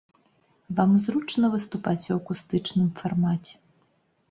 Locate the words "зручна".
1.03-1.51